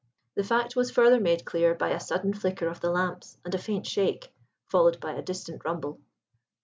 The 0.33 0.43
fact 0.43 0.75
was 0.75 0.89
further 0.89 1.19
made 1.19 1.45
clear 1.45 1.75
by 1.75 1.89
a 1.89 1.99
sudden 1.99 2.33
flicker 2.33 2.67
of 2.67 2.79
the 2.81 2.89
lamps, 2.89 3.37
and 3.45 3.53
a 3.53 3.59
faint 3.59 3.85
shake, 3.85 4.33
followed 4.67 4.99
by 4.99 5.11
a 5.13 5.21
distant 5.21 5.63
rumble. 5.63 5.99